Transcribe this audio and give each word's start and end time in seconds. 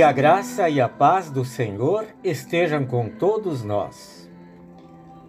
Que 0.00 0.04
a 0.04 0.12
graça 0.12 0.66
e 0.66 0.80
a 0.80 0.88
paz 0.88 1.30
do 1.30 1.44
Senhor 1.44 2.06
estejam 2.24 2.86
com 2.86 3.06
todos 3.06 3.62
nós. 3.62 4.26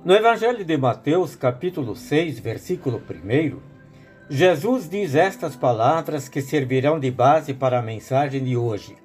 No 0.05 0.13
Evangelho 0.13 0.63
de 0.63 0.77
Mateus, 0.77 1.35
capítulo 1.35 1.93
6, 1.93 2.39
versículo 2.39 3.03
1, 3.05 3.59
Jesus 4.29 4.87
diz 4.87 5.13
estas 5.13 5.57
palavras 5.57 6.29
que 6.29 6.41
servirão 6.41 7.01
de 7.01 7.11
base 7.11 7.53
para 7.53 7.79
a 7.79 7.81
mensagem 7.81 8.45
de 8.45 8.55
hoje. 8.55 8.95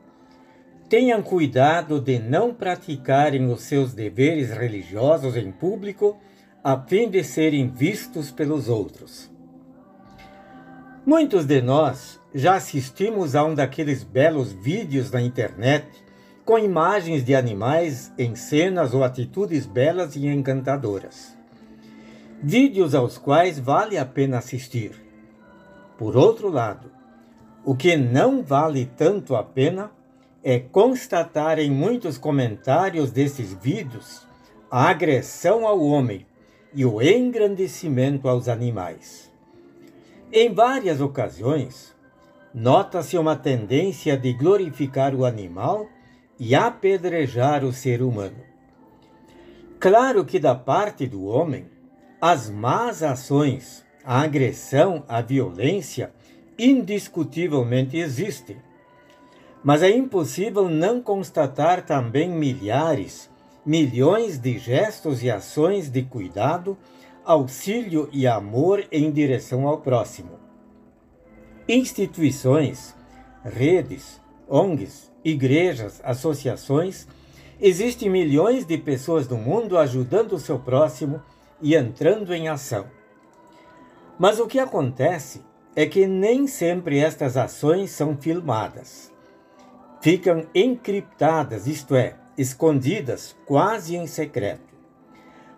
Tenham 0.89 1.21
cuidado 1.21 2.01
de 2.01 2.21
não 2.21 2.55
praticarem 2.55 3.51
os 3.51 3.63
seus 3.63 3.93
deveres 3.93 4.51
religiosos 4.51 5.37
em 5.37 5.51
público, 5.51 6.17
a 6.63 6.79
fim 6.79 7.11
de 7.11 7.25
serem 7.25 7.67
vistos 7.67 8.31
pelos 8.31 8.69
outros. 8.69 9.29
Muitos 11.07 11.45
de 11.45 11.63
nós 11.63 12.21
já 12.35 12.57
assistimos 12.57 13.37
a 13.37 13.45
um 13.45 13.55
daqueles 13.55 14.03
belos 14.03 14.53
vídeos 14.53 15.09
na 15.09 15.23
internet 15.23 15.87
com 16.45 16.59
imagens 16.59 17.25
de 17.25 17.33
animais 17.33 18.13
em 18.19 18.35
cenas 18.35 18.93
ou 18.93 19.05
atitudes 19.05 19.67
belas 19.67 20.17
e 20.17 20.27
encantadoras. 20.27 21.39
Vídeos 22.43 22.93
aos 22.93 23.19
quais 23.19 23.57
vale 23.57 23.97
a 23.97 24.05
pena 24.05 24.39
assistir. 24.39 25.01
Por 25.97 26.17
outro 26.17 26.51
lado, 26.51 26.91
o 27.65 27.77
que 27.77 27.97
não 27.97 28.43
vale 28.43 28.91
tanto 28.97 29.37
a 29.37 29.45
pena 29.45 29.93
é 30.43 30.59
constatar 30.59 31.61
em 31.61 31.71
muitos 31.71 32.19
comentários 32.19 33.13
desses 33.13 33.55
vídeos 33.55 34.27
a 34.69 34.89
agressão 34.89 35.69
ao 35.69 35.81
homem 35.81 36.27
e 36.75 36.85
o 36.85 37.01
engrandecimento 37.01 38.29
aos 38.29 38.49
animais. 38.49 39.36
Em 40.39 40.53
várias 40.53 41.01
ocasiões, 41.01 41.97
nota-se 42.53 43.17
uma 43.17 43.35
tendência 43.35 44.19
de 44.19 44.35
glorificar 44.35 45.15
o 45.15 45.25
animal 45.25 45.89
e 46.39 46.55
apedrejar 46.55 47.65
o 47.65 47.73
ser 47.73 48.03
humano. 48.03 48.37
Claro 49.81 50.27
que, 50.27 50.39
da 50.39 50.55
parte 50.55 51.07
do 51.07 51.25
homem, 51.25 51.65
as 52.21 52.51
más 52.51 53.03
ações, 53.03 53.83
a 54.05 54.21
agressão, 54.21 55.05
a 55.09 55.23
violência, 55.23 56.13
indiscutivelmente 56.59 57.97
existem. 57.97 58.59
Mas 59.65 59.83
é 59.83 59.89
impossível 59.89 60.69
não 60.69 61.01
constatar 61.01 61.81
também 61.87 62.29
milhares, 62.29 63.31
milhões 63.65 64.37
de 64.37 64.59
gestos 64.59 65.23
e 65.23 65.31
ações 65.31 65.89
de 65.89 66.03
cuidado, 66.03 66.77
auxílio 67.27 68.09
e 68.13 68.27
amor 68.27 68.87
em 68.91 69.11
direção 69.11 69.67
ao 69.67 69.81
próximo 69.81 70.47
instituições, 71.69 72.95
redes, 73.45 74.21
ONGs, 74.49 75.11
igrejas, 75.25 76.01
associações, 76.05 77.09
existem 77.61 78.09
milhões 78.09 78.65
de 78.65 78.79
pessoas 78.79 79.29
no 79.29 79.37
mundo 79.37 79.77
ajudando 79.77 80.35
o 80.35 80.39
seu 80.39 80.59
próximo 80.59 81.21
e 81.61 81.75
entrando 81.75 82.33
em 82.33 82.49
ação. 82.49 82.87
Mas 84.19 84.39
o 84.39 84.47
que 84.47 84.59
acontece 84.59 85.43
é 85.75 85.87
que 85.87 86.07
nem 86.07 86.47
sempre 86.47 87.01
estas 87.01 87.37
ações 87.37 87.91
são 87.91 88.17
filmadas. 88.17 89.13
Ficam 90.01 90.47
encriptadas, 90.55 91.67
isto 91.67 91.97
é, 91.97 92.15
escondidas 92.39 93.37
quase 93.45 93.97
em 93.97 94.07
secreto. 94.07 94.66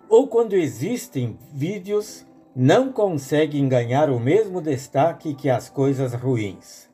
Ou 0.09 0.27
quando 0.27 0.53
existem 0.53 1.37
vídeos 1.53 2.25
não 2.55 2.91
conseguem 2.91 3.69
ganhar 3.69 4.09
o 4.09 4.19
mesmo 4.19 4.59
destaque 4.59 5.35
que 5.35 5.49
as 5.49 5.69
coisas 5.69 6.13
ruins. 6.15 6.89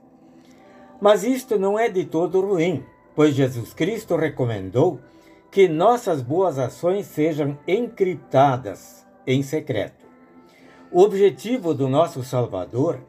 Mas 0.99 1.23
isto 1.23 1.57
não 1.57 1.79
é 1.79 1.87
de 1.87 2.03
todo 2.03 2.41
ruim, 2.41 2.83
pois 3.15 3.33
Jesus 3.33 3.73
Cristo 3.73 4.17
recomendou 4.17 4.99
que 5.49 5.69
nossas 5.69 6.21
boas 6.21 6.59
ações 6.59 7.05
sejam 7.05 7.57
encriptadas 7.65 9.07
em 9.25 9.41
secreto. 9.41 10.05
O 10.91 11.01
objetivo 11.01 11.73
do 11.73 11.87
nosso 11.87 12.21
Salvador 12.21 12.99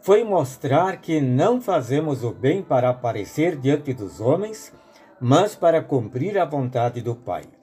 foi 0.00 0.22
mostrar 0.22 1.00
que 1.00 1.20
não 1.20 1.60
fazemos 1.60 2.22
o 2.22 2.30
bem 2.30 2.62
para 2.62 2.90
aparecer 2.90 3.56
diante 3.56 3.92
dos 3.92 4.20
homens, 4.20 4.72
mas 5.20 5.56
para 5.56 5.82
cumprir 5.82 6.38
a 6.38 6.44
vontade 6.44 7.02
do 7.02 7.16
Pai. 7.16 7.57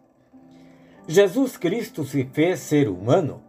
Jesus 1.08 1.56
Cristo 1.56 2.04
se 2.04 2.24
fez 2.24 2.62
ser 2.62 2.90
humano 2.90 3.44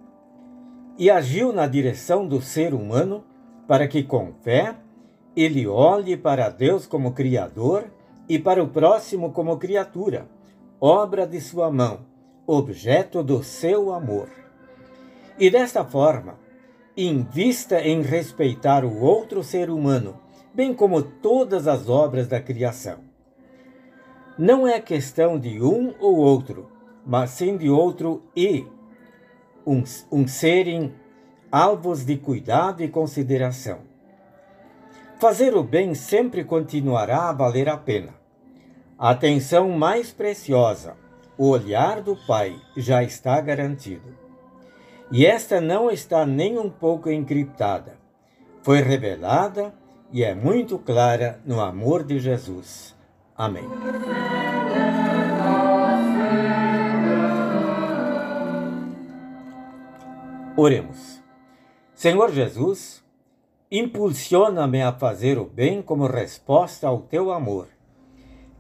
e 0.99 1.11
agiu 1.11 1.53
na 1.55 1.67
direção 1.67 2.27
do 2.27 2.43
ser 2.43 2.75
humano 2.75 3.25
para 3.67 3.89
que, 3.89 4.03
com 4.03 4.35
fé, 4.43 4.77
ele 5.35 5.67
olhe 5.67 6.19
para 6.19 6.51
Deus 6.51 6.87
como 6.87 7.13
Criador 7.13 7.87
e 8.29 8.39
para 8.39 8.63
o 8.63 8.69
próximo 8.69 9.33
como 9.33 9.57
criatura, 9.57 10.29
obra 10.81 11.27
de 11.27 11.41
sua 11.41 11.71
mão, 11.71 12.01
objeto 12.47 13.23
do 13.23 13.43
seu 13.43 13.93
amor. 13.93 14.29
E 15.39 15.49
desta 15.49 15.85
forma, 15.85 16.39
invista 16.97 17.81
em 17.81 18.03
respeitar 18.03 18.85
o 18.85 19.01
outro 19.01 19.43
ser 19.43 19.71
humano, 19.71 20.19
bem 20.53 20.75
como 20.75 21.03
todas 21.03 21.67
as 21.67 21.89
obras 21.89 22.29
da 22.29 22.41
criação. 22.41 22.99
Não 24.39 24.67
é 24.67 24.79
questão 24.81 25.39
de 25.39 25.63
um 25.63 25.95
ou 25.99 26.17
outro, 26.17 26.76
mas 27.07 27.31
sim 27.31 27.57
de 27.57 27.71
outro 27.71 28.25
e 28.35 28.67
um, 29.65 29.83
um 30.11 30.27
serem 30.27 30.93
alvos 31.51 32.05
de 32.05 32.17
cuidado 32.17 32.83
e 32.83 32.89
consideração. 32.89 33.79
Fazer 35.19 35.55
o 35.57 35.63
bem 35.63 35.95
sempre 35.95 36.45
continuará 36.45 37.29
a 37.29 37.33
valer 37.33 37.69
a 37.69 37.77
pena. 37.77 38.15
A 38.99 39.11
atenção 39.11 39.71
mais 39.71 40.13
preciosa, 40.13 40.97
o 41.39 41.49
olhar 41.49 42.03
do 42.03 42.17
Pai, 42.27 42.61
já 42.77 43.03
está 43.03 43.41
garantido. 43.41 44.15
E 45.11 45.25
esta 45.25 45.61
não 45.61 45.91
está 45.91 46.27
nem 46.27 46.59
um 46.59 46.69
pouco 46.69 47.09
encriptada. 47.09 47.95
Foi 48.63 48.83
revelada 48.83 49.73
e 50.13 50.25
é 50.25 50.35
muito 50.35 50.79
clara 50.79 51.41
no 51.47 51.61
amor 51.61 52.03
de 52.03 52.19
Jesus. 52.19 52.95
Amém. 53.37 53.65
Oremos. 60.59 61.23
Senhor 61.95 62.33
Jesus, 62.33 63.05
impulsiona-me 63.71 64.83
a 64.83 64.91
fazer 64.91 65.37
o 65.37 65.45
bem 65.45 65.83
como 65.83 66.07
resposta 66.07 66.89
ao 66.89 67.03
teu 67.03 67.31
amor. 67.31 67.69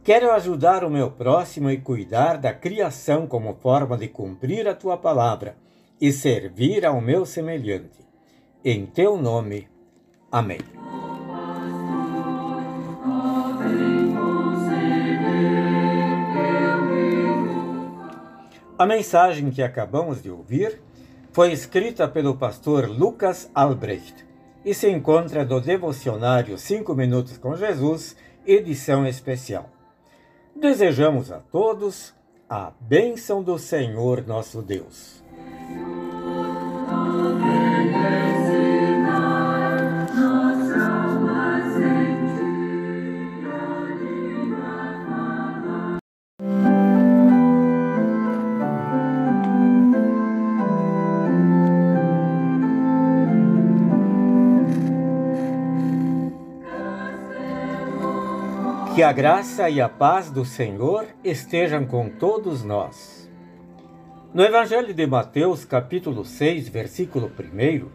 Quero 0.04 0.30
ajudar 0.32 0.84
o 0.84 0.90
meu 0.90 1.10
próximo 1.10 1.70
e 1.70 1.78
cuidar 1.78 2.36
da 2.36 2.52
criação 2.52 3.26
como 3.26 3.54
forma 3.54 3.96
de 3.96 4.08
cumprir 4.08 4.68
a 4.68 4.74
tua 4.74 4.98
palavra 4.98 5.56
e 5.98 6.12
servir 6.12 6.84
ao 6.84 7.00
meu 7.00 7.24
semelhante. 7.24 8.06
Em 8.62 8.84
teu 8.84 9.16
nome. 9.16 9.66
Amém. 10.30 10.60
A 18.78 18.84
mensagem 18.84 19.50
que 19.50 19.62
acabamos 19.62 20.22
de 20.22 20.30
ouvir 20.30 20.78
foi 21.36 21.52
escrita 21.52 22.08
pelo 22.08 22.34
pastor 22.34 22.88
Lucas 22.88 23.50
Albrecht 23.54 24.24
e 24.64 24.72
se 24.72 24.88
encontra 24.88 25.44
no 25.44 25.60
devocionário 25.60 26.56
5 26.56 26.94
Minutos 26.94 27.36
com 27.36 27.54
Jesus, 27.54 28.16
edição 28.47 29.06
especial. 29.06 29.69
Desejamos 30.58 31.30
a 31.30 31.41
todos 31.41 32.14
a 32.48 32.72
bênção 32.80 33.42
do 33.42 33.59
Senhor 33.59 34.27
nosso 34.27 34.62
Deus. 34.62 35.22
Que 58.97 59.03
a 59.03 59.13
graça 59.13 59.69
e 59.69 59.78
a 59.78 59.91
paz 59.91 60.31
do 60.31 60.43
Senhor 60.43 61.04
estejam 61.22 61.84
com 61.84 62.09
todos 62.09 62.65
nós. 62.65 63.31
No 64.33 64.43
Evangelho 64.43 64.95
de 64.95 65.07
Mateus, 65.07 65.66
capítulo 65.66 66.25
6, 66.25 66.71
versículo 66.71 67.31
1, 67.31 67.91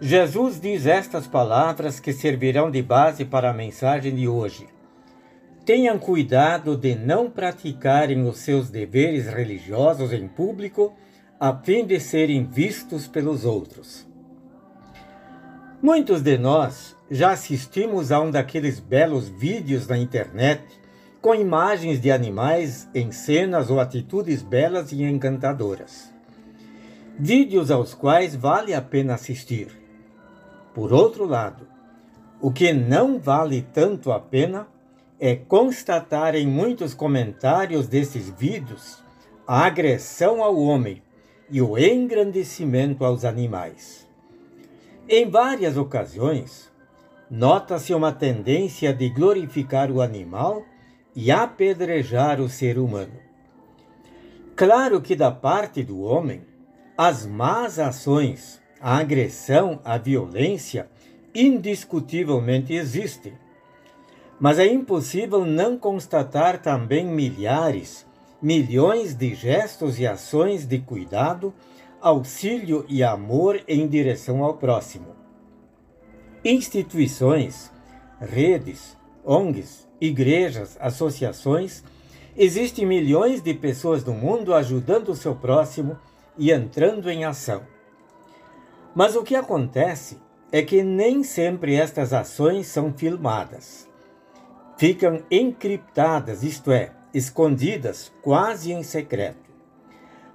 Jesus 0.00 0.60
diz 0.60 0.86
estas 0.86 1.26
palavras 1.26 1.98
que 1.98 2.12
servirão 2.12 2.70
de 2.70 2.80
base 2.80 3.24
para 3.24 3.50
a 3.50 3.52
mensagem 3.52 4.14
de 4.14 4.28
hoje. 4.28 4.68
Tenham 5.66 5.98
cuidado 5.98 6.76
de 6.76 6.94
não 6.94 7.28
praticarem 7.28 8.22
os 8.22 8.38
seus 8.38 8.70
deveres 8.70 9.26
religiosos 9.26 10.12
em 10.12 10.28
público, 10.28 10.94
a 11.40 11.52
fim 11.52 11.84
de 11.84 11.98
serem 11.98 12.44
vistos 12.44 13.08
pelos 13.08 13.44
outros. 13.44 14.06
Muitos 15.82 16.22
de 16.22 16.38
nós 16.38 16.96
já 17.10 17.30
assistimos 17.30 18.12
a 18.12 18.20
um 18.20 18.30
daqueles 18.30 18.78
belos 18.78 19.28
vídeos 19.28 19.86
na 19.86 19.96
internet 19.96 20.62
com 21.20 21.34
imagens 21.34 22.00
de 22.00 22.10
animais 22.10 22.88
em 22.94 23.10
cenas 23.10 23.70
ou 23.70 23.80
atitudes 23.80 24.42
belas 24.42 24.92
e 24.92 25.02
encantadoras. 25.02 26.12
Vídeos 27.18 27.70
aos 27.70 27.94
quais 27.94 28.36
vale 28.36 28.72
a 28.72 28.80
pena 28.80 29.14
assistir. 29.14 29.68
Por 30.74 30.92
outro 30.92 31.26
lado, 31.26 31.66
o 32.40 32.52
que 32.52 32.72
não 32.72 33.18
vale 33.18 33.66
tanto 33.72 34.12
a 34.12 34.20
pena 34.20 34.68
é 35.18 35.34
constatar 35.34 36.36
em 36.36 36.46
muitos 36.46 36.94
comentários 36.94 37.88
desses 37.88 38.30
vídeos 38.30 39.02
a 39.44 39.64
agressão 39.66 40.42
ao 40.44 40.56
homem 40.56 41.02
e 41.50 41.60
o 41.60 41.76
engrandecimento 41.76 43.04
aos 43.04 43.24
animais. 43.24 44.06
Em 45.08 45.28
várias 45.28 45.76
ocasiões, 45.76 46.70
nota-se 47.30 47.92
uma 47.94 48.12
tendência 48.12 48.92
de 48.92 49.08
glorificar 49.08 49.90
o 49.90 50.00
animal 50.00 50.64
e 51.14 51.30
apedrejar 51.30 52.40
o 52.40 52.48
ser 52.48 52.78
humano. 52.78 53.18
Claro 54.56 55.00
que, 55.00 55.14
da 55.14 55.30
parte 55.30 55.82
do 55.82 56.00
homem, 56.00 56.42
as 56.96 57.26
más 57.26 57.78
ações, 57.78 58.60
a 58.80 58.96
agressão, 58.96 59.80
a 59.84 59.98
violência, 59.98 60.88
indiscutivelmente 61.34 62.72
existem. 62.72 63.34
Mas 64.40 64.58
é 64.58 64.66
impossível 64.66 65.44
não 65.44 65.76
constatar 65.76 66.60
também 66.60 67.04
milhares, 67.04 68.06
milhões 68.40 69.14
de 69.14 69.34
gestos 69.34 69.98
e 69.98 70.06
ações 70.06 70.64
de 70.66 70.78
cuidado, 70.78 71.52
auxílio 72.00 72.84
e 72.88 73.02
amor 73.02 73.60
em 73.66 73.86
direção 73.86 74.42
ao 74.42 74.54
próximo. 74.54 75.17
Instituições, 76.44 77.72
redes, 78.20 78.96
ONGs, 79.24 79.88
igrejas, 80.00 80.76
associações, 80.80 81.82
existem 82.36 82.86
milhões 82.86 83.42
de 83.42 83.52
pessoas 83.54 84.04
no 84.04 84.14
mundo 84.14 84.54
ajudando 84.54 85.08
o 85.08 85.16
seu 85.16 85.34
próximo 85.34 85.98
e 86.36 86.52
entrando 86.52 87.10
em 87.10 87.24
ação. 87.24 87.62
Mas 88.94 89.16
o 89.16 89.22
que 89.22 89.34
acontece 89.34 90.18
é 90.50 90.62
que 90.62 90.82
nem 90.82 91.22
sempre 91.22 91.74
estas 91.74 92.12
ações 92.12 92.68
são 92.68 92.92
filmadas. 92.92 93.88
Ficam 94.76 95.22
encriptadas, 95.30 96.44
isto 96.44 96.70
é, 96.70 96.92
escondidas 97.12 98.12
quase 98.22 98.72
em 98.72 98.82
secreto. 98.84 99.48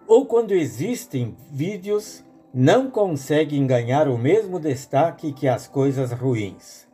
Ou 0.05 0.25
quando 0.25 0.53
existem 0.53 1.35
vídeos, 1.49 2.23
não 2.53 2.91
conseguem 2.91 3.65
ganhar 3.65 4.07
o 4.07 4.15
mesmo 4.15 4.59
destaque 4.59 5.33
que 5.33 5.47
as 5.47 5.67
coisas 5.67 6.11
ruins. 6.11 6.87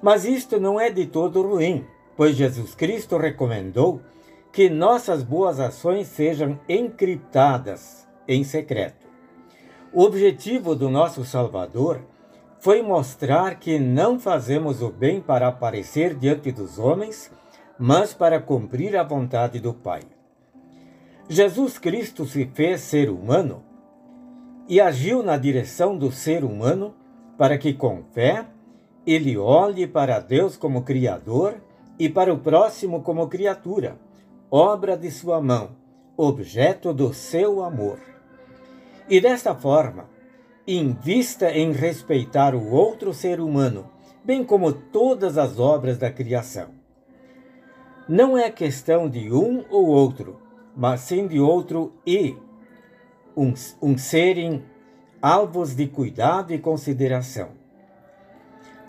Mas 0.00 0.24
isto 0.24 0.60
não 0.60 0.78
é 0.78 0.88
de 0.88 1.06
todo 1.06 1.42
ruim, 1.42 1.84
pois 2.16 2.36
Jesus 2.36 2.72
Cristo 2.72 3.16
recomendou 3.16 4.00
que 4.52 4.70
nossas 4.70 5.24
boas 5.24 5.58
ações 5.58 6.06
sejam 6.06 6.60
encriptadas 6.68 8.06
em 8.28 8.44
secreto. 8.44 9.06
O 9.92 10.04
objetivo 10.04 10.76
do 10.76 10.88
nosso 10.88 11.24
Salvador 11.24 12.00
foi 12.60 12.82
mostrar 12.82 13.58
que 13.58 13.80
não 13.80 14.20
fazemos 14.20 14.80
o 14.80 14.90
bem 14.90 15.20
para 15.20 15.48
aparecer 15.48 16.14
diante 16.14 16.52
dos 16.52 16.78
homens, 16.78 17.32
mas 17.76 18.14
para 18.14 18.40
cumprir 18.40 18.96
a 18.96 19.02
vontade 19.02 19.58
do 19.58 19.74
Pai. 19.74 20.02
Jesus 21.28 21.78
Cristo 21.78 22.24
se 22.26 22.46
fez 22.46 22.82
ser 22.82 23.10
humano 23.10 23.64
e 24.68 24.80
agiu 24.80 25.22
na 25.22 25.36
direção 25.36 25.96
do 25.96 26.10
ser 26.10 26.44
humano 26.44 26.94
para 27.36 27.58
que, 27.58 27.72
com 27.72 28.02
fé, 28.12 28.46
ele 29.06 29.36
olhe 29.36 29.86
para 29.86 30.20
Deus 30.20 30.56
como 30.56 30.82
Criador 30.82 31.56
e 31.98 32.08
para 32.08 32.32
o 32.32 32.38
próximo 32.38 33.02
como 33.02 33.28
criatura, 33.28 33.98
obra 34.50 34.96
de 34.96 35.10
sua 35.10 35.40
mão, 35.40 35.70
objeto 36.16 36.92
do 36.92 37.12
seu 37.12 37.62
amor. 37.62 37.98
E 39.08 39.20
desta 39.20 39.54
forma, 39.54 40.08
invista 40.66 41.50
em 41.50 41.72
respeitar 41.72 42.54
o 42.54 42.70
outro 42.70 43.12
ser 43.12 43.40
humano, 43.40 43.86
bem 44.24 44.44
como 44.44 44.72
todas 44.72 45.36
as 45.36 45.58
obras 45.58 45.98
da 45.98 46.10
criação. 46.10 46.68
Não 48.08 48.36
é 48.36 48.50
questão 48.50 49.08
de 49.08 49.32
um 49.32 49.64
ou 49.70 49.86
outro, 49.86 50.40
mas 50.76 51.00
sim 51.00 51.26
de 51.26 51.40
outro 51.40 51.92
e 52.06 52.36
um, 53.36 53.54
um 53.80 53.96
serem 53.96 54.62
alvos 55.20 55.74
de 55.74 55.86
cuidado 55.86 56.52
e 56.52 56.58
consideração. 56.58 57.50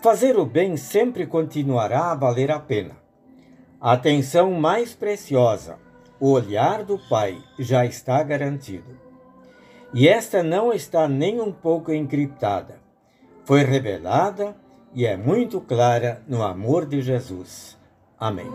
Fazer 0.02 0.38
o 0.38 0.44
bem 0.44 0.76
sempre 0.76 1.26
continuará 1.26 2.10
a 2.10 2.14
valer 2.14 2.50
a 2.50 2.58
pena. 2.58 2.96
A 3.80 3.92
atenção 3.92 4.52
mais 4.52 4.94
preciosa, 4.94 5.78
o 6.20 6.30
olhar 6.30 6.84
do 6.84 6.98
Pai, 7.08 7.38
já 7.58 7.86
está 7.86 8.22
garantido. 8.22 8.98
E 9.94 10.08
esta 10.08 10.42
não 10.42 10.72
está 10.72 11.06
nem 11.06 11.40
um 11.40 11.52
pouco 11.52 11.92
encriptada. 11.92 12.80
Foi 13.44 13.62
revelada 13.62 14.56
e 14.92 15.06
é 15.06 15.16
muito 15.16 15.60
clara 15.60 16.22
no 16.26 16.42
amor 16.42 16.84
de 16.84 17.00
Jesus. 17.00 17.78
Amém. 18.18 18.46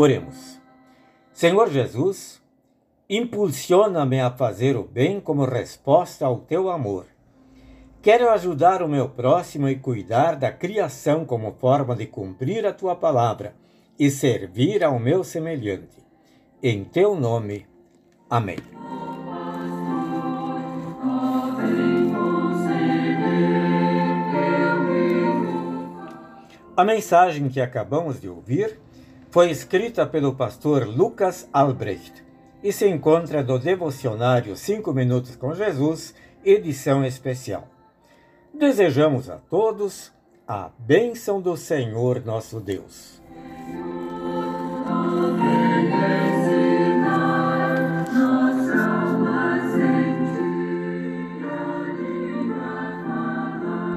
Oremos. 0.00 0.58
Senhor 1.30 1.68
Jesus, 1.68 2.40
impulsiona-me 3.06 4.18
a 4.18 4.30
fazer 4.30 4.74
o 4.74 4.82
bem 4.82 5.20
como 5.20 5.44
resposta 5.44 6.24
ao 6.24 6.38
teu 6.38 6.70
amor. 6.70 7.04
Quero 8.00 8.30
ajudar 8.30 8.82
o 8.82 8.88
meu 8.88 9.10
próximo 9.10 9.68
e 9.68 9.76
cuidar 9.76 10.36
da 10.36 10.50
criação 10.50 11.26
como 11.26 11.52
forma 11.52 11.94
de 11.94 12.06
cumprir 12.06 12.64
a 12.64 12.72
tua 12.72 12.96
palavra 12.96 13.54
e 13.98 14.08
servir 14.08 14.82
ao 14.82 14.98
meu 14.98 15.22
semelhante. 15.22 16.02
Em 16.62 16.82
teu 16.82 17.14
nome. 17.14 17.66
Amém. 18.30 18.56
A 26.74 26.82
mensagem 26.82 27.50
que 27.50 27.60
acabamos 27.60 28.18
de 28.18 28.30
ouvir 28.30 28.80
foi 29.30 29.50
escrita 29.50 30.06
pelo 30.06 30.34
pastor 30.34 30.86
Lucas 30.86 31.48
Albrecht 31.52 32.24
e 32.62 32.72
se 32.72 32.88
encontra 32.88 33.42
no 33.42 33.58
devocionário 33.58 34.56
5 34.56 34.92
Minutos 34.92 35.36
com 35.36 35.54
Jesus, 35.54 36.14
edição 36.44 37.04
especial. 37.04 37.68
Desejamos 38.52 39.30
a 39.30 39.36
todos 39.36 40.12
a 40.46 40.70
bênção 40.78 41.40
do 41.40 41.56
Senhor 41.56 42.24
nosso 42.24 42.60
Deus. 42.60 43.22
Amém. 44.86 46.39